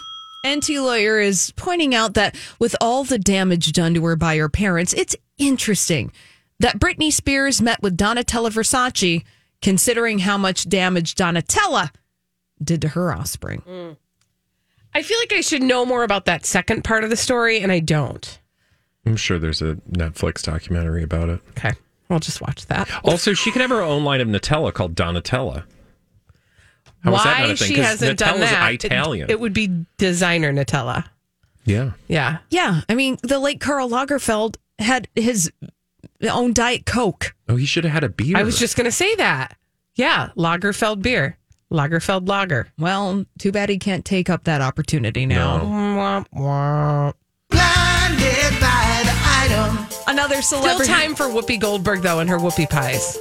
[0.46, 4.48] NT Lawyer is pointing out that with all the damage done to her by her
[4.48, 6.10] parents, it's interesting
[6.58, 9.22] that Britney Spears met with Donatella Versace,
[9.62, 11.90] considering how much damage Donatella
[12.62, 13.62] did to her offspring.
[13.68, 13.96] Mm.
[14.92, 17.70] I feel like I should know more about that second part of the story, and
[17.70, 18.39] I don't.
[19.06, 21.40] I'm sure there's a Netflix documentary about it.
[21.50, 21.72] Okay.
[22.10, 22.88] I'll just watch that.
[23.04, 25.64] Also, she could have her own line of Nutella called Donatella.
[27.02, 27.68] How is Why that not a thing?
[27.68, 28.72] she 'Cause hasn't done Nutella's that?
[28.72, 29.30] it- Italian.
[29.30, 31.04] It, would be designer Nutella.
[31.64, 31.92] yeah.
[32.08, 32.38] Yeah.
[32.50, 32.80] Yeah.
[32.88, 35.50] I mean, the late Karl Lagerfeld had his
[36.28, 37.34] own Diet Coke.
[37.48, 38.36] Oh, he should have had a beer.
[38.36, 39.56] I was just going to say that.
[39.94, 40.30] Yeah.
[40.36, 41.38] Lagerfeld beer.
[41.72, 42.66] Lagerfeld lager.
[42.78, 45.58] Well, too bad he can't take up that opportunity now.
[45.58, 45.64] No.
[45.64, 47.14] Womp, womp.
[47.48, 48.89] Blinded by
[50.04, 50.18] the item.
[50.18, 53.16] Another Still time for Whoopi Goldberg, though, and her Whoopi pies.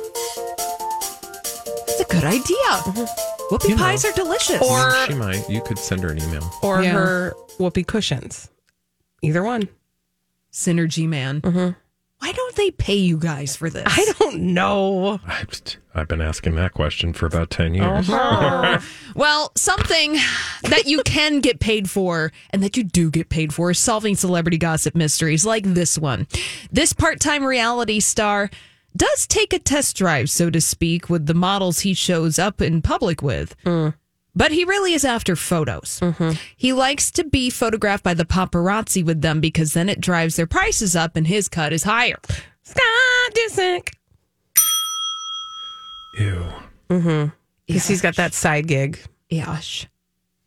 [1.87, 2.55] It's a good idea.
[2.57, 3.53] Mm-hmm.
[3.55, 3.81] Whoopie You know.
[3.83, 4.61] pies are delicious.
[4.61, 5.49] Or she might.
[5.49, 6.49] You could send her an email.
[6.61, 6.91] or Yeah.
[6.93, 8.49] her Whoopi cushions.
[9.21, 9.69] Either one.
[10.51, 11.41] Synergy Man.
[11.41, 11.69] Mm-hmm.
[12.19, 13.83] Why don't they pay you guys for this?
[13.85, 15.19] I don't know.
[15.25, 15.49] I've,
[15.99, 18.09] I've been asking that question for about 10 years.
[18.09, 18.79] Uh-huh.
[19.15, 20.13] Well, something
[20.63, 24.15] that you can get paid for and that you do get paid for is solving
[24.15, 26.27] celebrity gossip mysteries like this one.
[26.71, 28.49] This part time reality star
[28.95, 32.81] does take a test drive, so to speak, with the models he shows up in
[32.81, 33.55] public with.
[33.63, 33.95] Mm.
[34.35, 35.99] But he really is after photos.
[36.01, 36.31] Mm-hmm.
[36.55, 40.47] He likes to be photographed by the paparazzi with them because then it drives their
[40.47, 42.19] prices up and his cut is higher.
[42.63, 43.89] Scott Disick.
[46.19, 46.45] Ew.
[47.67, 48.99] Because he's got that side gig.
[49.31, 49.87] Gosh.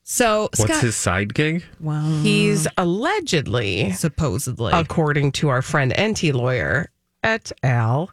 [0.04, 1.64] So, What's his side gig?
[1.80, 4.72] well, He's allegedly, supposedly.
[4.74, 6.90] according to our friend NT lawyer
[7.22, 8.10] et al.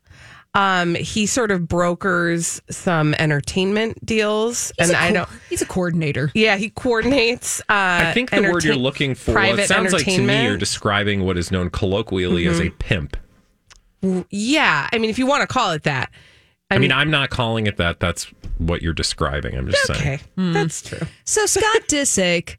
[0.56, 5.30] Um, he sort of brokers some entertainment deals, He's and a I co- don't.
[5.50, 6.32] He's a coordinator.
[6.34, 7.60] Yeah, he coordinates.
[7.62, 7.64] Uh,
[8.08, 10.58] I think the word you're looking for, well, private it sounds like to me you're
[10.58, 13.18] describing what is known colloquially as a pimp.
[14.30, 16.12] Yeah, I mean, if you want to call it that.
[16.72, 18.00] I, mean, I'm not calling it that.
[18.00, 18.26] That's
[18.60, 19.56] what you're describing.
[19.56, 20.00] I'm just saying.
[20.00, 21.08] Okay, that's true.
[21.24, 22.58] So Scott Disick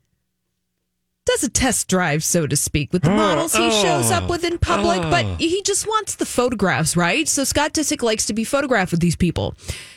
[1.26, 4.44] does a test drive, so to speak, with the oh, models he shows up with
[4.44, 5.34] in public, but oh.
[5.38, 7.28] he just wants the photographs, right?
[7.28, 9.54] So Scott Disick likes to be photographed with these people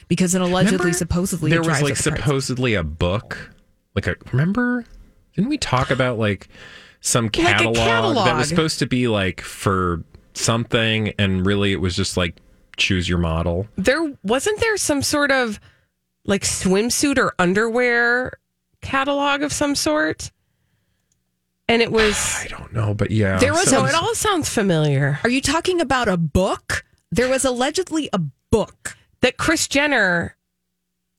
[0.08, 3.52] because it allegedly, Remember supposedly, there was like up the supposedly a book.
[3.96, 4.86] Like a remember?
[5.36, 6.48] Didn't we talk about like
[7.02, 11.96] some a catalog, that was supposed to be like for something, and really it was
[11.96, 12.36] just like
[12.78, 13.68] choose your model.
[13.76, 15.60] There wasn't there some sort of
[16.26, 18.34] like swimsuit or underwear
[18.82, 20.32] catalog of some sort,
[21.68, 23.64] and it was I don't know, but yeah, there was.
[23.70, 25.20] so- So it all sounds familiar.
[25.24, 26.84] Are you talking about a book?
[27.12, 28.98] There was allegedly a book.
[29.22, 30.36] That Kris Jenner.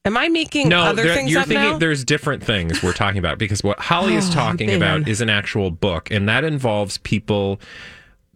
[0.06, 1.78] Am I making no, other there- things you're up thinking now?
[1.78, 4.76] there's different things we're talking about because what Holly is Oh, talking man.
[4.76, 7.58] about is an actual book, and that involves people.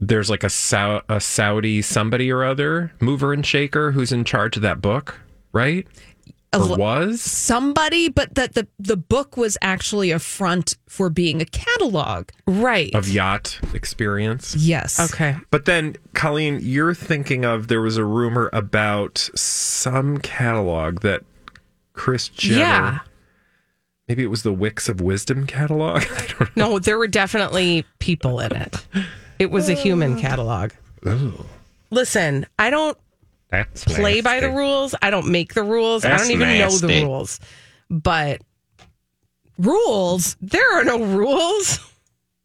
[0.00, 4.56] There's like a, Sau- a Saudi somebody or other mover and shaker who's in charge
[4.56, 5.20] of that book,
[5.52, 5.86] right?
[6.54, 11.44] Or was Somebody, but that the, the book was actually a front for being a
[11.44, 12.30] catalog.
[12.46, 12.94] right.
[12.94, 14.56] of yacht experience.
[14.56, 14.98] Yes.
[14.98, 15.36] okay.
[15.50, 21.22] But then, Colleen, you're thinking of there was a rumor about some catalog that
[21.92, 22.58] Kris Jenner.
[22.60, 22.98] Yeah.
[24.08, 26.02] Maybe it was the Wicks of Wisdom catalog.
[26.10, 26.68] I don't know.
[26.70, 28.86] No, there were definitely people in it.
[29.38, 30.72] It was a human catalog.
[31.90, 32.98] Listen, I don't
[33.50, 34.94] That's play by the rules.
[35.00, 36.04] I don't make the rules.
[36.04, 37.40] I don't even know the rules.
[37.90, 38.42] But
[39.58, 40.36] Rules?
[40.40, 41.80] there are no rules.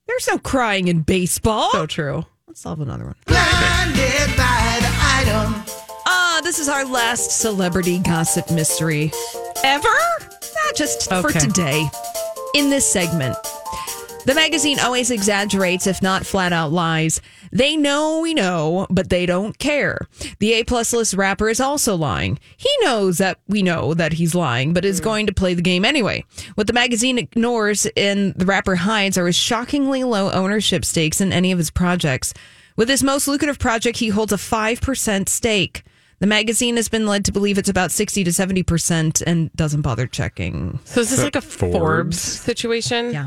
[0.07, 1.71] There's no crying in baseball.
[1.71, 2.25] So true.
[2.47, 3.15] Let's solve another one.
[3.25, 5.63] Blinded by the item.
[6.05, 9.11] Ah, this is our last celebrity gossip mystery
[9.63, 9.87] ever.
[9.87, 11.87] Not just for today.
[12.55, 13.35] In this segment,
[14.25, 17.21] the magazine always exaggerates, if not flat out lies.
[17.51, 19.99] They know we know, but they don't care.
[20.39, 22.39] The A plus list rapper is also lying.
[22.57, 25.03] He knows that we know that he's lying, but is hmm.
[25.03, 26.25] going to play the game anyway.
[26.55, 31.33] What the magazine ignores and the rapper hides are his shockingly low ownership stakes in
[31.33, 32.33] any of his projects.
[32.75, 35.83] With his most lucrative project, he holds a 5% stake.
[36.23, 40.07] The magazine has been led to believe it's about 60 to 70% and doesn't bother
[40.07, 40.79] checking.
[40.85, 41.77] So is this So like a Forbes?
[41.77, 43.11] Forbes, situation?
[43.11, 43.25] Yeah.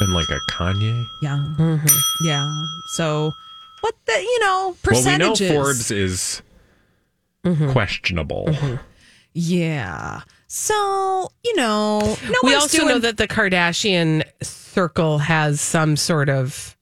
[0.00, 1.04] And like a Kanye.
[1.20, 1.36] Yeah.
[1.58, 2.26] Mm-hmm.
[2.26, 2.50] Yeah.
[2.94, 3.30] So,
[3.82, 5.40] what the, you know, percentages.
[5.40, 6.40] Well, we know Forbes is
[7.44, 7.72] mm-hmm.
[7.72, 8.46] questionable.
[8.48, 8.76] Mm-hmm.
[9.34, 10.22] Yeah.
[10.46, 16.30] So, you know, no we also doing, know that the Kardashian circle has some sort
[16.30, 16.74] of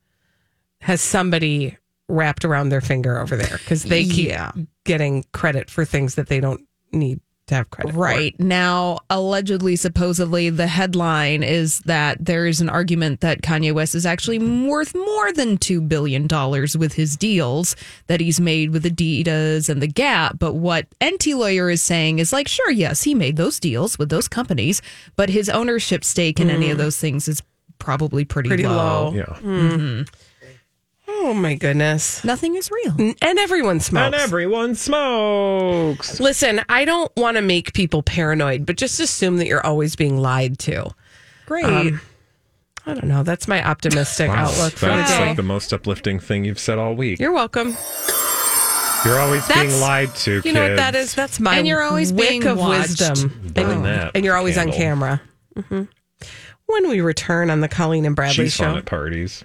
[0.82, 1.76] has somebody
[2.08, 4.52] wrapped around their finger over there because they keep Yeah.
[4.88, 7.98] Getting credit for things that they don't need to have credit for.
[7.98, 8.38] Right.
[8.38, 14.07] Now, allegedly, supposedly, the headline is that there is an argument that Kanye West is
[14.07, 16.29] actually worth more than $2 billion
[16.79, 17.74] with his deals
[18.07, 20.38] that he's made with Adidas and The Gap.
[20.38, 24.09] But what Enty Lawyer is saying is like, sure, yes, he made those deals with
[24.09, 24.81] those companies,
[25.16, 26.81] but his ownership stake in any of mm.
[26.81, 27.42] those things is
[27.79, 29.12] probably pretty, Pretty low.
[29.14, 29.24] Yeah.
[29.24, 30.03] Mm-hmm.
[31.10, 32.22] Oh my goodness.
[32.24, 33.14] Nothing is real.
[33.22, 34.06] And everyone smokes.
[34.06, 36.20] And everyone smokes.
[36.20, 40.18] Listen, I don't want to make people paranoid, but just assume that you're always being
[40.18, 40.90] lied to.
[41.46, 41.64] Great.
[41.64, 42.00] Um,
[42.86, 43.22] I don't know.
[43.22, 44.46] That's my optimistic Wow.
[44.46, 45.26] outlook for the That's day.
[45.28, 47.18] like the most uplifting thing you've said all week.
[47.18, 47.76] You're welcome.
[49.04, 51.14] You're always being lied to, You know what that is?
[51.14, 52.88] That's my And you're always wick being of watched.
[53.00, 53.52] wisdom.
[53.56, 54.78] And, and you're always on candle.
[54.78, 55.20] camera.
[55.68, 55.82] hmm
[56.66, 58.64] When we return on the Colleen and Bradley She's show.
[58.64, 59.44] fun at parties.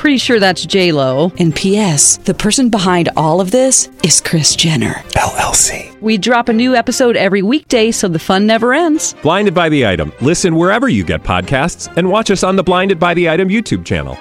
[0.00, 1.30] Pretty sure that's J Lo.
[1.38, 2.16] And P.S.
[2.16, 5.94] The person behind all of this is Kris Jenner LLC.
[6.00, 9.14] We drop a new episode every weekday, so the fun never ends.
[9.20, 10.10] Blinded by the item.
[10.22, 13.84] Listen wherever you get podcasts, and watch us on the Blinded by the Item YouTube
[13.84, 14.18] channel.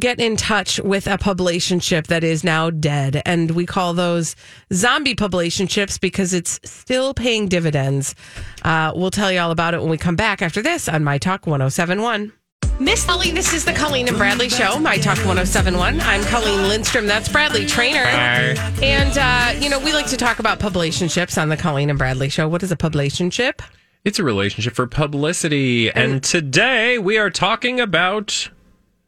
[0.00, 3.20] get in touch with a publicationship that is now dead.
[3.26, 4.36] And we call those
[4.72, 8.14] zombie publicationships because it's still paying dividends.
[8.62, 11.18] Uh, we'll tell you all about it when we come back after this on My
[11.18, 12.32] Talk 1071.
[12.80, 16.00] Miss Holly, this is the Colleen and Bradley Show, My Talk 1071.
[16.00, 17.06] I'm Colleen Lindstrom.
[17.06, 18.04] That's Bradley Traynor.
[18.80, 22.28] And, uh, you know, we like to talk about publicationships on the Colleen and Bradley
[22.28, 22.46] Show.
[22.46, 23.62] What is a publicationship?
[24.04, 25.90] It's a relationship for publicity.
[25.90, 28.48] And, today we are talking about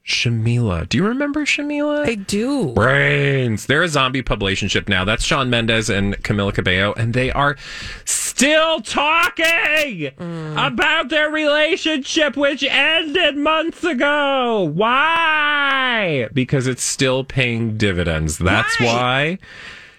[0.07, 0.89] Shawmila.
[0.89, 2.07] Do you remember Shawmila?
[2.07, 2.73] I do.
[2.73, 3.67] Brains.
[3.67, 5.05] They're a zombie publicationship now.
[5.05, 7.57] That's Shawn Mendes and Camila Cabello, and they are
[8.05, 14.65] still talking about their relationship, which ended months ago.
[14.75, 16.29] Why?
[16.33, 18.39] Because it's still paying dividends.
[18.39, 19.39] That's why.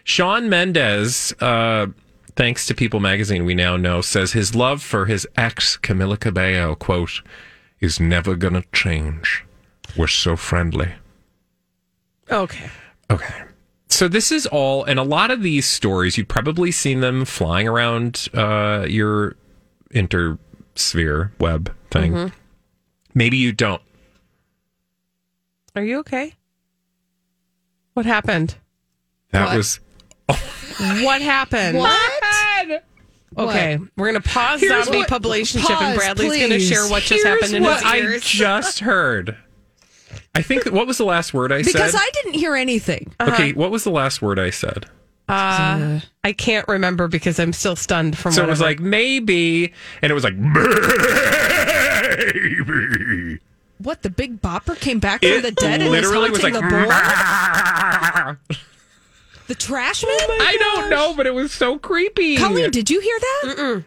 [0.03, 1.87] Shawn Mendes, uh,
[2.35, 6.75] thanks to People Magazine, we now know, says his love for his ex, Camila Cabello,
[6.75, 7.21] quote,
[7.79, 9.45] is never gonna change.
[9.97, 10.93] We're so friendly.
[12.29, 12.69] Okay.
[13.09, 13.43] Okay.
[13.89, 17.67] So this is all, and a lot of these stories, you've probably seen them flying
[17.67, 19.35] around uh, your
[19.93, 22.13] intersphere web thing.
[22.13, 22.31] Mhm.
[23.13, 23.81] Maybe you don't.
[25.75, 26.33] Are you okay?
[27.93, 28.55] What happened?
[29.31, 29.57] That What?
[29.57, 29.79] was
[31.03, 31.77] What happened?
[31.77, 32.83] What?
[33.37, 37.23] Okay, we're gonna pause Here's zombie what- publicationship, and Pause, Bradley's gonna share what just
[37.23, 39.37] Here's happened in what his I just heard.
[40.33, 41.79] I think what was the last word I Because said?
[41.79, 43.13] Because I didn't hear anything.
[43.19, 44.85] Okay, what was the last word I said?
[45.27, 48.33] Uh, I can't remember because I'm still stunned from.
[48.33, 50.59] So it was like maybe, and it was like maybe.
[53.77, 56.61] What, the big bopper came back It from the dead and is literally was haunting
[56.61, 58.57] like, the board?
[59.51, 60.13] The trash man?
[60.13, 62.37] I don't know, but it was so creepy.
[62.37, 63.83] Colleen, did you hear that?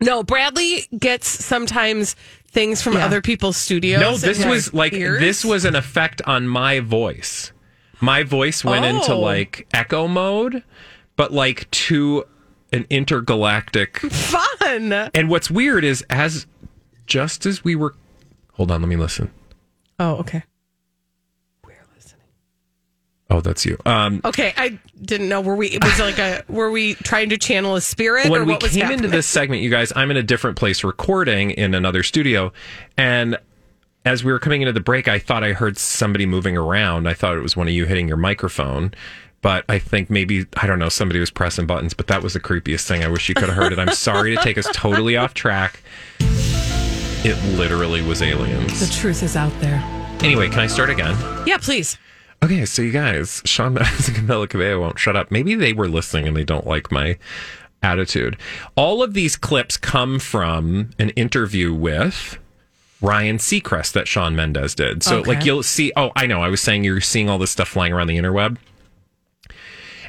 [0.00, 0.22] no.
[0.22, 2.14] Bradley gets sometimes
[2.52, 3.06] things from Yeah.
[3.06, 4.00] other people's studios.
[4.00, 5.20] No, this his was like ears.
[5.20, 7.52] this was an effect on my voice.
[8.00, 9.20] My voice went into Oh.
[9.20, 10.62] like echo mode,
[11.16, 12.24] but like to
[12.72, 13.98] an intergalactic.
[14.10, 14.92] fun.
[15.14, 16.46] And what's weird is as
[17.06, 17.94] just as we were.
[18.54, 19.30] Hold on, let me listen.
[19.98, 20.42] Oh, okay.
[23.32, 23.78] Oh, that's you.
[23.86, 25.40] Um, Okay, I didn't know.
[25.40, 25.68] Were we?
[25.68, 26.44] It was like a.
[26.48, 28.98] Were we trying to channel a spirit, or when we was came happening?
[28.98, 32.52] into this segment, you guys, I'm in a different place recording in another studio,
[32.98, 33.38] and
[34.04, 37.08] as we were coming into the break, I thought I heard somebody moving around.
[37.08, 38.92] I thought it was one of you hitting your microphone.
[39.42, 41.94] But I think maybe I don't know somebody was pressing buttons.
[41.94, 43.02] But that was the creepiest thing.
[43.02, 43.78] I wish you could have heard it.
[43.78, 45.82] I'm sorry to take us totally off track.
[47.24, 48.80] It literally was aliens.
[48.80, 49.80] The truth is out there.
[50.22, 51.16] Anyway, can I start again?
[51.46, 51.96] Yeah, please.
[52.42, 55.30] Okay, so you guys, Shawn Mendes and Camila Cabello won't shut up.
[55.30, 57.16] Maybe they were listening and they don't like my
[57.82, 58.36] attitude.
[58.74, 62.38] All of these clips come from an interview with
[63.00, 65.02] Ryan Seacrest that Shawn Mendes did.
[65.02, 65.28] So, Okay.
[65.34, 65.92] like, you'll see.
[65.96, 66.40] Oh, I know.
[66.42, 68.56] I was saying you're seeing all this stuff flying around the interweb.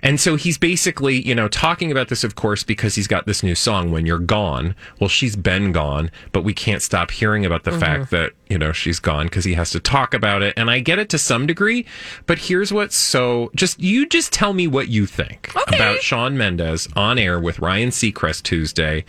[0.04, 3.42] And so he's basically, you know, talking about this, of course, because he's got this
[3.42, 4.76] new song, When You're Gone.
[5.00, 7.80] Well, she's been gone, but we can't stop hearing about the Mhm.
[7.80, 10.54] fact that, you know, she's gone because he has to talk about it.
[10.58, 11.86] And I get it to some degree,
[12.26, 16.90] but here's what's so just, you just tell me what you think about Shawn Mendes
[16.98, 19.06] on air with Ryan Seacrest Tuesday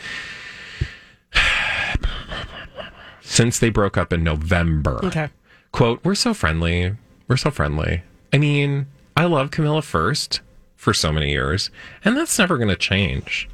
[3.21, 5.01] since they broke up in November.
[5.05, 5.29] Okay.
[5.73, 6.95] Quote, we're so friendly.
[7.27, 8.03] We're so friendly.
[8.33, 8.87] I mean,
[9.17, 10.41] I love Camila first
[10.85, 11.71] for so many years,
[12.05, 13.49] and that's never going to change.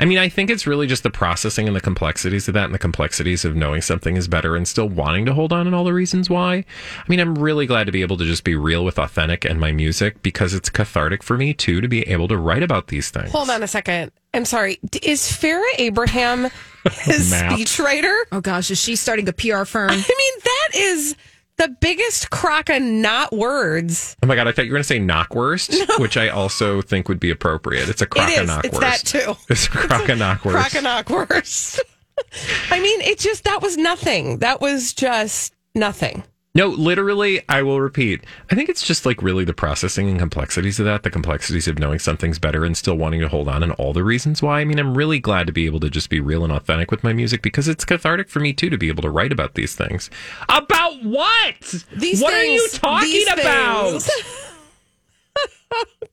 [0.00, 2.74] I mean, I think it's really just the processing and the complexities of that and
[2.74, 5.82] the complexities of knowing something is better and still wanting to hold on and all
[5.82, 6.54] the reasons why.
[6.54, 6.64] I
[7.08, 9.72] mean, I'm really glad to be able to just be real with authentic and my
[9.72, 13.32] music because it's cathartic for me too to be able to write about these things.
[13.32, 14.12] Hold on a second.
[14.34, 14.78] I'm sorry.
[15.02, 16.48] Is Farrah Abraham
[16.92, 18.16] his speechwriter?
[18.30, 19.90] Oh gosh, is she starting a PR firm?
[19.90, 21.16] I mean, that is
[21.58, 24.16] the biggest crock of not words.
[24.22, 27.08] Oh my god, I thought you were going to say knockwurst, which I also think
[27.08, 27.88] would be appropriate.
[27.88, 28.50] It's a crock it of is.
[28.50, 28.64] knockwurst.
[28.64, 29.36] It's that too.
[29.50, 30.52] It's a crock of knockwurst.
[30.52, 31.80] Crock of knockwurst.
[32.70, 34.38] I mean, it just that was nothing.
[34.38, 36.24] That was just nothing.
[36.58, 38.24] No, literally, I will repeat.
[38.50, 41.78] I think it's just like really the processing and complexities of that, the complexities of
[41.78, 44.58] knowing something's better and still wanting to hold on and all the reasons why.
[44.58, 47.04] I mean, I'm really glad to be able to just be real and authentic with
[47.04, 49.76] my music because it's cathartic for me too to be able to write about these
[49.76, 50.10] things.
[50.48, 51.60] About what?
[51.94, 54.02] These what are you talking these about?
[54.02, 54.52] things.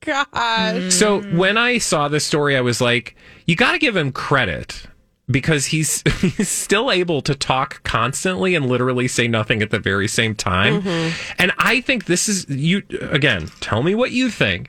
[0.00, 0.94] Gosh.
[0.94, 3.16] So when I saw this story, I was like,
[3.46, 4.86] you got to give him credit
[5.30, 10.06] because he's he's still able to talk constantly and literally say nothing at the very
[10.08, 10.82] same time.
[10.82, 11.34] Mhm.
[11.38, 14.68] And I think this is you again, tell me what you think.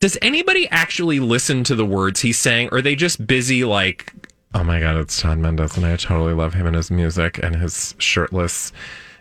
[0.00, 4.12] Does anybody actually listen to the words he's saying or are they just busy like
[4.54, 7.54] Oh my god, it's Shawn Mendes and I totally love him and his music and
[7.56, 8.72] his shirtless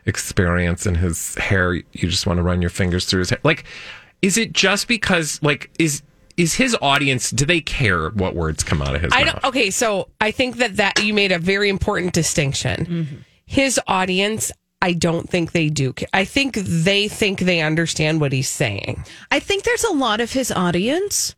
[0.05, 1.73] experience and his hair.
[1.73, 3.39] You just want to run your fingers through his hair.
[3.43, 3.65] Like
[4.21, 6.01] is it just because like is
[6.37, 9.33] is his audience do they care what words come out of his I mouth?
[9.33, 9.45] don't.
[9.45, 12.85] Okay, so I think that that you made a very important distinction.
[12.85, 13.15] Mm-hmm.
[13.45, 15.93] His audience, I don't think they do.
[16.13, 19.03] I think they think they understand what he's saying.
[19.31, 21.35] I think there's a lot of his audience,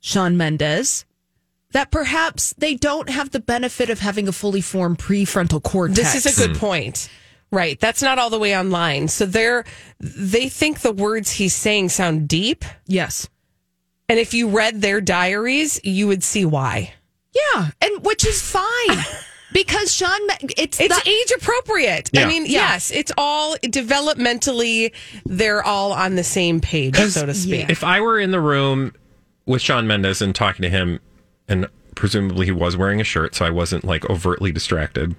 [0.00, 1.06] Shawn Mendes,
[1.72, 6.14] that perhaps they don't have the benefit of having a fully formed prefrontal cortex.
[6.14, 6.60] This is a good hmm.
[6.60, 7.08] point.
[7.52, 7.78] Right.
[7.78, 9.08] That's not all the way online.
[9.08, 9.64] So they're
[10.00, 12.64] they think the words he's saying sound deep.
[12.86, 13.28] Yes.
[14.08, 16.92] And if you read their diaries, you would see why.
[17.34, 19.04] Yeah, and which is fine
[19.52, 20.18] because Shawn,
[20.56, 22.10] it's It's not- age appropriate.
[22.12, 22.22] Yeah.
[22.22, 22.72] I mean, Yeah.
[22.72, 24.92] yes, it's all developmentally
[25.24, 27.68] they're all on the same page, so to speak.
[27.68, 28.94] If I were in the room
[29.44, 31.00] with Shawn Mendes and talking to him,
[31.48, 35.14] and presumably he was wearing a shirt, so I wasn't like overtly distracted.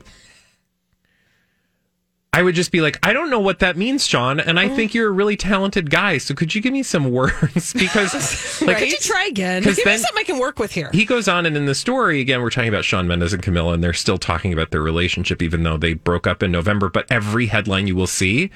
[2.38, 4.62] I would just be like, I don't know what that means, Shawn, and Mm.
[4.62, 6.20] I think you're a really talented guy.
[6.20, 7.74] So could you give me some words?
[7.74, 8.14] Because
[8.62, 8.78] like, Right?
[8.78, 9.64] Could you try again?
[9.64, 10.90] Give me something I can work with here.
[10.94, 13.74] he goes on, and in the story, again, we're talking about Shawn Mendes and Camila,
[13.74, 16.90] and they're still talking about their relationship, even though they broke up in November.
[16.90, 18.52] But every headline you will see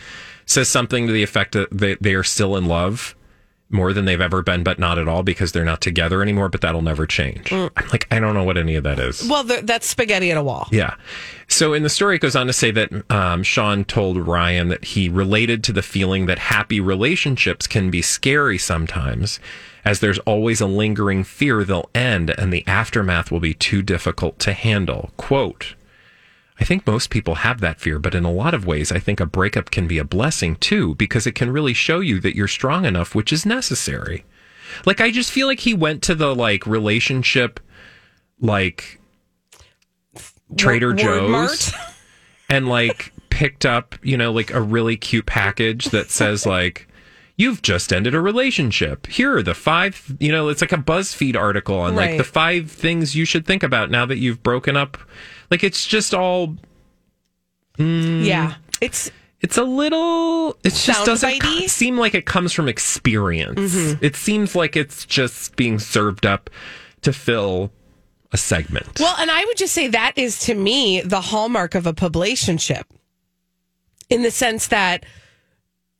[0.45, 3.15] says something to the effect that they, they are still in love
[3.71, 6.49] more than they've ever been, but not at all because they're not together anymore.
[6.49, 7.51] But that'll never change.
[7.51, 9.27] I'm like, I don't know what any of that is.
[9.27, 10.67] Well, th- that's spaghetti at a wall.
[10.71, 10.95] Yeah.
[11.47, 14.85] So in the story, it goes on to say that um, Shawn told Ryan that
[14.85, 19.39] he related to the feeling that happy relationships can be scary sometimes,
[19.83, 24.39] as there's always a lingering fear they'll end and the aftermath will be too difficult
[24.39, 25.11] to handle.
[25.17, 25.75] Quote,
[26.61, 29.19] I think most people have that fear, but in a lot of ways, I think
[29.19, 32.47] a breakup can be a blessing too, because it can really show you that you're
[32.47, 34.23] strong enough, which is necessary.
[34.85, 37.59] Like, I just feel like he went to the like relationship,
[38.39, 39.01] like
[40.55, 41.73] Trader Word Joe's
[42.49, 46.87] and like picked up, you know, like a really cute package that says like
[47.37, 49.07] you've just ended a relationship.
[49.07, 52.69] Here are the five, you know, it's like a BuzzFeed article on like the five
[52.69, 54.99] things you should think about now that you've broken up.
[55.51, 56.55] Like it's just all
[57.77, 60.51] Yeah, it's It's a little.
[60.63, 63.59] It just doesn't co- seem like it comes from experience.
[63.59, 64.05] Mm-hmm.
[64.05, 66.49] It seems like it's just being served up
[67.01, 67.71] to fill
[68.31, 68.99] a segment.
[68.99, 72.83] Well, and I would just say that is to me the hallmark of a publicationship
[74.09, 75.05] in the sense that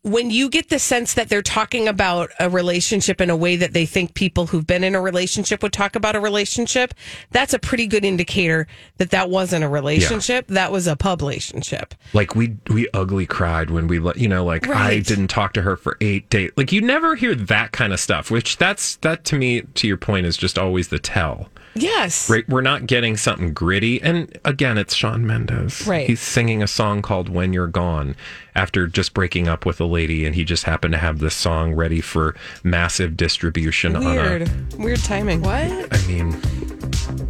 [0.03, 3.73] when you get the sense that they're talking about a relationship in a way that
[3.73, 6.95] they think people who've been in a relationship would talk about a relationship,
[7.29, 8.65] that's a pretty good indicator
[8.97, 10.47] that that wasn't a relationship.
[10.47, 11.93] That was a pub relationship.
[12.13, 15.61] like we we ugly cried when we let you know like I didn't talk to
[15.61, 16.51] her for eight days.
[16.57, 18.31] Like you never hear that kind of stuff.
[18.31, 21.49] Which that's that to me to your point is just always the tell.
[21.73, 22.29] Yes.
[22.29, 24.01] Right, we're not getting something gritty.
[24.01, 25.87] And again, it's Shawn Mendes.
[25.87, 26.05] Right.
[26.07, 28.15] He's singing a song called When You're Gone
[28.55, 31.73] after just breaking up with a lady, and he just happened to have this song
[31.73, 34.41] ready for massive distribution on Weird.
[34.41, 34.77] a.
[34.77, 35.41] Weird timing.
[35.41, 35.63] What?
[35.93, 36.31] I mean,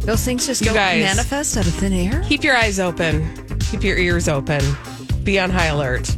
[0.00, 2.22] Those things just You don't guys- manifest out of thin air.
[2.28, 3.58] Keep your eyes open.
[3.70, 4.60] Keep your ears open.
[5.22, 6.16] Be on high alert.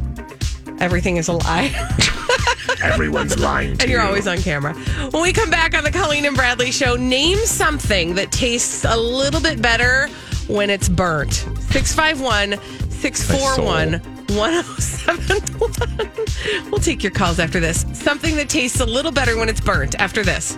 [0.79, 1.69] Everything is a lie.
[2.93, 4.07] Everyone's lying to and you're you.
[4.07, 4.73] always on camera.
[5.11, 8.95] When we come back on the Colleen and Bradley show, name something that tastes a
[8.95, 10.07] little bit better
[10.47, 11.33] when it's burnt.
[11.33, 12.59] 651
[12.91, 14.01] 641
[14.35, 16.71] 1071.
[16.71, 17.85] We'll take your calls after this.
[17.93, 20.55] Something that tastes a little better when it's burnt after this.